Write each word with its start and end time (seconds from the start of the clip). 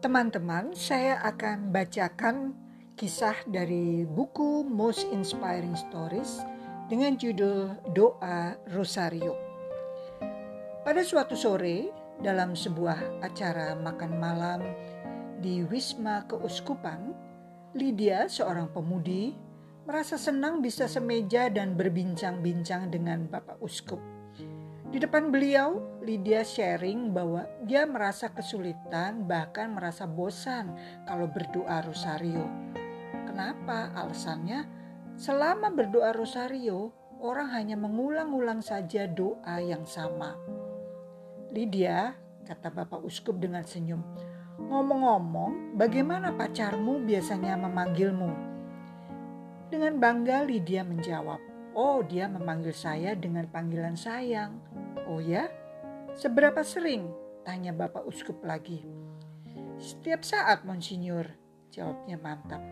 Teman-teman, 0.00 0.72
saya 0.72 1.20
akan 1.28 1.76
bacakan 1.76 2.56
kisah 2.96 3.36
dari 3.44 4.08
buku 4.08 4.64
Most 4.64 5.04
Inspiring 5.12 5.76
Stories 5.76 6.40
dengan 6.88 7.20
judul 7.20 7.76
Doa 7.92 8.56
Rosario. 8.72 9.36
Pada 10.88 11.04
suatu 11.04 11.36
sore, 11.36 11.92
dalam 12.16 12.56
sebuah 12.56 13.20
acara 13.20 13.76
makan 13.76 14.16
malam 14.16 14.64
di 15.36 15.68
Wisma 15.68 16.24
Keuskupan, 16.24 17.12
Lydia, 17.76 18.24
seorang 18.24 18.72
pemudi, 18.72 19.36
merasa 19.84 20.16
senang 20.16 20.64
bisa 20.64 20.88
semeja 20.88 21.52
dan 21.52 21.76
berbincang-bincang 21.76 22.88
dengan 22.88 23.28
Bapak 23.28 23.60
Uskup. 23.60 24.00
Di 24.90 24.98
depan 24.98 25.30
beliau, 25.30 26.02
Lydia 26.02 26.42
sharing 26.42 27.14
bahwa 27.14 27.46
dia 27.62 27.86
merasa 27.86 28.26
kesulitan, 28.26 29.22
bahkan 29.22 29.70
merasa 29.70 30.02
bosan 30.02 30.74
kalau 31.06 31.30
berdoa 31.30 31.78
rosario. 31.86 32.42
Kenapa? 33.22 33.94
Alasannya, 33.94 34.66
selama 35.14 35.70
berdoa 35.70 36.10
rosario, 36.10 36.90
orang 37.22 37.54
hanya 37.54 37.78
mengulang-ulang 37.78 38.66
saja 38.66 39.06
doa 39.06 39.62
yang 39.62 39.86
sama. 39.86 40.34
Lydia, 41.54 42.18
kata 42.42 42.74
Bapak 42.74 43.06
Uskup 43.06 43.38
dengan 43.38 43.62
senyum, 43.62 44.02
ngomong-ngomong, 44.58 45.78
bagaimana 45.78 46.34
pacarmu 46.34 46.98
biasanya 47.06 47.54
memanggilmu? 47.54 48.50
Dengan 49.70 50.02
bangga 50.02 50.42
Lydia 50.42 50.82
menjawab, 50.82 51.50
Oh, 51.70 52.02
dia 52.02 52.26
memanggil 52.26 52.74
saya 52.74 53.14
dengan 53.14 53.46
panggilan 53.46 53.94
sayang. 53.94 54.58
Oh 55.10 55.18
ya? 55.18 55.50
Seberapa 56.14 56.62
sering? 56.62 57.10
Tanya 57.42 57.74
Bapak 57.74 58.06
Uskup 58.06 58.46
lagi. 58.46 58.86
Setiap 59.74 60.22
saat, 60.22 60.62
Monsinyur. 60.62 61.26
Jawabnya 61.74 62.14
mantap. 62.14 62.62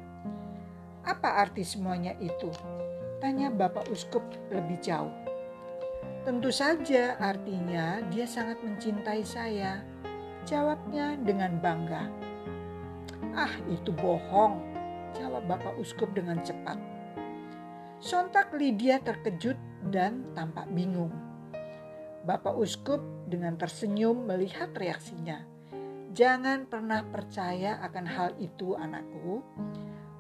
Apa 1.03 1.43
arti 1.43 1.67
semuanya 1.67 2.15
itu? 2.23 2.55
Tanya 3.19 3.51
Bapak 3.51 3.91
Uskup 3.91 4.23
lebih 4.55 4.79
jauh. 4.79 5.11
Tentu 6.23 6.55
saja 6.55 7.19
artinya 7.19 8.07
dia 8.07 8.23
sangat 8.23 8.63
mencintai 8.63 9.27
saya. 9.27 9.83
Jawabnya 10.47 11.19
dengan 11.19 11.59
bangga. 11.59 12.07
Ah, 13.35 13.51
itu 13.67 13.91
bohong, 13.91 14.63
jawab 15.19 15.43
Bapak 15.51 15.75
Uskup 15.75 16.15
dengan 16.15 16.39
cepat. 16.47 16.79
Sontak 17.99 18.55
Lydia 18.55 19.03
terkejut 19.03 19.59
dan 19.91 20.23
tampak 20.39 20.71
bingung. 20.71 21.28
Bapak 22.29 22.61
Uskup 22.61 23.01
dengan 23.25 23.57
tersenyum 23.57 24.29
melihat 24.29 24.69
reaksinya. 24.77 25.49
Jangan 26.13 26.69
pernah 26.69 27.01
percaya 27.09 27.81
akan 27.81 28.05
hal 28.05 28.37
itu 28.37 28.77
anakku. 28.77 29.41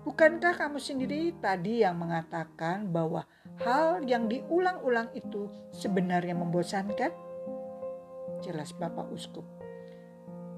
Bukankah 0.09 0.57
kamu 0.57 0.81
sendiri 0.81 1.37
tadi 1.37 1.85
yang 1.85 2.01
mengatakan 2.01 2.89
bahwa 2.89 3.29
hal 3.61 4.01
yang 4.09 4.25
diulang-ulang 4.25 5.13
itu 5.13 5.53
sebenarnya 5.77 6.33
membosankan? 6.33 7.13
Jelas 8.41 8.73
Bapak 8.73 9.13
Uskup. 9.13 9.45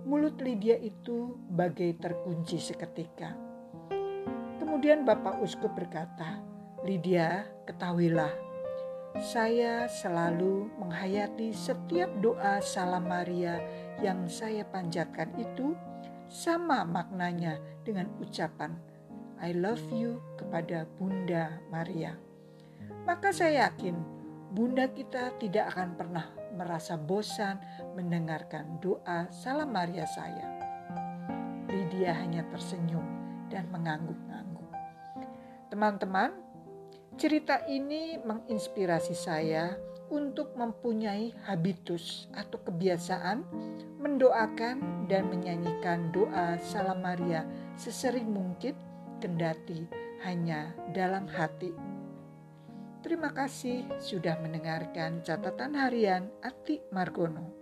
Mulut 0.07 0.39
Lydia 0.39 0.79
itu 0.79 1.35
bagai 1.51 1.99
terkunci 1.99 2.63
seketika. 2.63 3.35
Kemudian 4.63 5.03
Bapak 5.03 5.43
Uskup 5.43 5.75
berkata, 5.75 6.39
Lydia, 6.87 7.43
ketahuilah, 7.67 8.50
saya 9.19 9.91
selalu 9.91 10.71
menghayati 10.79 11.51
setiap 11.51 12.07
doa 12.23 12.63
salam 12.63 13.11
Maria 13.11 13.59
yang 13.99 14.31
saya 14.31 14.63
panjatkan 14.63 15.35
itu 15.35 15.75
sama 16.31 16.87
maknanya 16.87 17.59
dengan 17.83 18.07
ucapan 18.23 18.79
I 19.43 19.51
love 19.57 19.83
you 19.91 20.23
kepada 20.39 20.87
Bunda 20.95 21.59
Maria. 21.75 22.15
Maka 23.03 23.35
saya 23.35 23.67
yakin 23.73 23.99
Bunda 24.55 24.87
kita 24.87 25.35
tidak 25.43 25.75
akan 25.75 25.99
pernah 25.99 26.27
merasa 26.55 26.95
bosan 26.95 27.59
mendengarkan 27.99 28.79
doa 28.79 29.27
salam 29.35 29.75
Maria 29.75 30.07
saya. 30.07 30.47
Lydia 31.67 32.15
hanya 32.15 32.47
tersenyum 32.51 33.03
dan 33.51 33.67
mengangguk-angguk. 33.71 34.71
Teman-teman, 35.71 36.50
Cerita 37.19 37.67
ini 37.67 38.19
menginspirasi 38.23 39.15
saya 39.19 39.75
untuk 40.11 40.55
mempunyai 40.59 41.31
habitus 41.47 42.27
atau 42.35 42.59
kebiasaan 42.63 43.47
mendoakan 44.03 45.07
dan 45.07 45.31
menyanyikan 45.31 46.11
doa 46.11 46.59
Salam 46.59 47.03
Maria 47.03 47.47
sesering 47.79 48.27
mungkin 48.31 48.75
kendati 49.23 49.87
hanya 50.27 50.75
dalam 50.91 51.31
hati. 51.31 51.71
Terima 53.01 53.33
kasih 53.33 53.89
sudah 53.97 54.37
mendengarkan 54.45 55.25
catatan 55.25 55.73
harian 55.73 56.29
Ati 56.45 56.85
Margono. 56.93 57.60